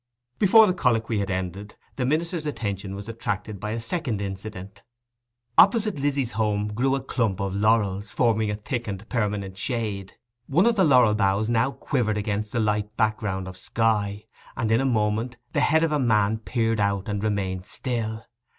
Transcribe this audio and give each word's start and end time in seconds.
Before 0.39 0.65
the 0.65 0.73
colloquy 0.73 1.19
had 1.19 1.29
ended, 1.29 1.75
the 1.95 2.07
minister's 2.07 2.47
attention 2.47 2.95
was 2.95 3.07
attracted 3.07 3.59
by 3.59 3.69
a 3.69 3.79
second 3.79 4.19
incident. 4.19 4.81
Opposite 5.59 5.99
Lizzy's 5.99 6.31
home 6.31 6.69
grew 6.69 6.95
a 6.95 7.03
clump 7.03 7.39
of 7.39 7.53
laurels, 7.53 8.11
forming 8.11 8.49
a 8.49 8.55
thick 8.55 8.87
and 8.87 9.07
permanent 9.09 9.59
shade. 9.59 10.13
One 10.47 10.65
of 10.65 10.75
the 10.75 10.83
laurel 10.83 11.13
boughs 11.13 11.51
now 11.51 11.69
quivered 11.69 12.17
against 12.17 12.51
the 12.51 12.59
light 12.59 12.97
background 12.97 13.47
of 13.47 13.57
sky, 13.57 14.23
and 14.57 14.71
in 14.71 14.81
a 14.81 14.85
moment 14.85 15.37
the 15.53 15.61
head 15.61 15.83
of 15.83 15.91
a 15.91 15.99
man 15.99 16.39
peered 16.39 16.79
out, 16.79 17.07
and 17.07 17.23
remained 17.23 17.67
still. 17.67 18.23